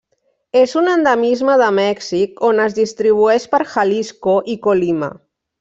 [0.61, 5.17] És un endemisme de Mèxic on es distribueix per Jalisco i Colima.